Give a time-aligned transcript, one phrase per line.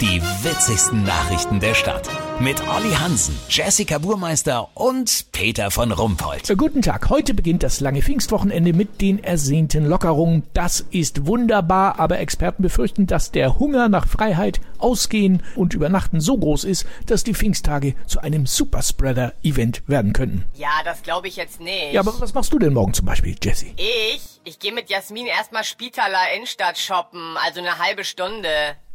[0.00, 2.08] Die witzigsten Nachrichten der Stadt.
[2.40, 6.48] Mit Olli Hansen, Jessica Burmeister und Peter von Rumpold.
[6.48, 7.10] Äh, Guten Tag.
[7.10, 10.44] Heute beginnt das lange Pfingstwochenende mit den ersehnten Lockerungen.
[10.54, 16.38] Das ist wunderbar, aber Experten befürchten, dass der Hunger nach Freiheit, Ausgehen und Übernachten so
[16.38, 20.46] groß ist, dass die Pfingsttage zu einem Superspreader-Event werden könnten.
[20.54, 21.92] Ja, das glaube ich jetzt nicht.
[21.92, 23.74] Ja, aber was machst du denn morgen zum Beispiel, Jessie?
[23.76, 24.40] ich?
[24.44, 28.48] Ich gehe mit Jasmin erstmal Spitaler Innenstadt shoppen, also eine halbe Stunde.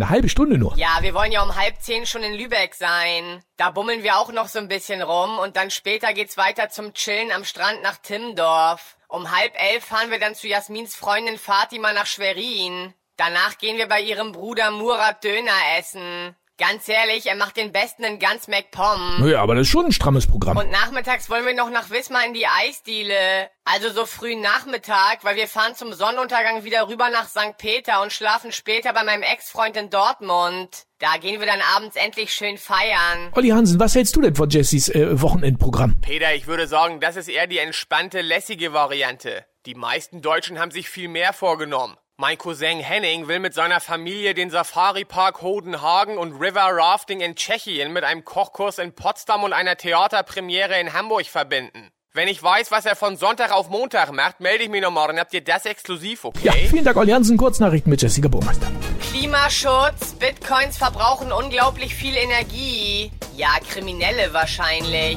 [0.00, 0.74] Eine halbe Stunde nur.
[0.78, 3.44] Ja, wir wollen ja um halb zehn schon in Lübeck sein.
[3.58, 6.94] Da bummeln wir auch noch so ein bisschen rum und dann später geht's weiter zum
[6.94, 8.96] Chillen am Strand nach Timmendorf.
[9.08, 12.94] Um halb elf fahren wir dann zu Jasmins Freundin Fatima nach Schwerin.
[13.18, 16.34] Danach gehen wir bei ihrem Bruder Murat Döner essen.
[16.60, 19.26] Ganz ehrlich, er macht den besten in ganz MacPom.
[19.26, 20.58] Ja, aber das ist schon ein strammes Programm.
[20.58, 23.48] Und nachmittags wollen wir noch nach Wismar in die Eisdiele.
[23.64, 27.56] Also so früh Nachmittag, weil wir fahren zum Sonnenuntergang wieder rüber nach St.
[27.56, 30.84] Peter und schlafen später bei meinem Ex-Freund in Dortmund.
[30.98, 33.32] Da gehen wir dann abends endlich schön feiern.
[33.34, 35.96] Olli Hansen, was hältst du denn von Jessies äh, Wochenendprogramm?
[36.02, 39.46] Peter, ich würde sagen, das ist eher die entspannte, lässige Variante.
[39.64, 41.96] Die meisten Deutschen haben sich viel mehr vorgenommen.
[42.20, 47.94] Mein Cousin Henning will mit seiner Familie den Safari-Park Hodenhagen und River Rafting in Tschechien
[47.94, 51.88] mit einem Kochkurs in Potsdam und einer Theaterpremiere in Hamburg verbinden.
[52.12, 55.18] Wenn ich weiß, was er von Sonntag auf Montag macht, melde ich mich noch morgen.
[55.18, 56.40] Habt ihr das exklusiv, okay?
[56.42, 57.38] Ja, vielen Dank, Olli Hansen.
[57.38, 58.66] Kurznachrichten mit Jessica Burmeister.
[59.00, 63.12] Klimaschutz, Bitcoins verbrauchen unglaublich viel Energie.
[63.34, 65.16] Ja, Kriminelle wahrscheinlich.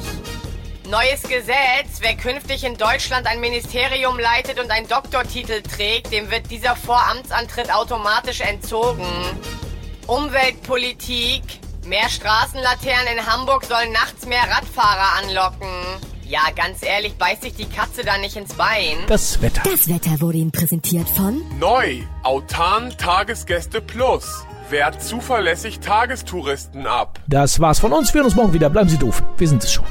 [0.88, 2.00] Neues Gesetz.
[2.00, 7.00] Wer künftig in Deutschland ein Ministerium leitet und einen Doktortitel trägt, dem wird dieser vor
[7.10, 9.06] Amtsantritt automatisch entzogen.
[10.06, 11.42] Umweltpolitik.
[11.86, 15.68] Mehr Straßenlaternen in Hamburg sollen nachts mehr Radfahrer anlocken.
[16.26, 18.96] Ja, ganz ehrlich, beißt sich die Katze da nicht ins Bein.
[19.06, 19.62] Das Wetter.
[19.64, 24.44] Das Wetter wurde Ihnen präsentiert von Neu, Autan Tagesgäste Plus.
[24.70, 27.20] Wehrt zuverlässig Tagestouristen ab.
[27.26, 28.12] Das war's von uns.
[28.12, 28.70] Wir hören uns morgen wieder.
[28.70, 29.22] Bleiben Sie doof.
[29.36, 29.84] Wir sind es schon.